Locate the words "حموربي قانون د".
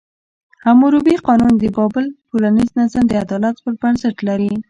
0.63-1.63